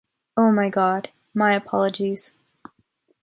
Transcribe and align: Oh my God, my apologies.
Oh 0.35 0.51
my 0.51 0.67
God, 0.71 1.11
my 1.35 1.53
apologies. 1.53 2.33